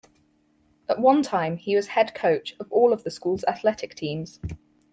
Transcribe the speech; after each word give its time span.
At 0.89 0.97
one 0.99 1.21
time, 1.21 1.57
he 1.57 1.75
was 1.75 1.89
head 1.89 2.15
coach 2.15 2.55
of 2.59 2.65
all 2.71 2.91
of 2.91 3.03
the 3.03 3.11
school's 3.11 3.43
athletic 3.47 3.93
teams. 3.93 4.39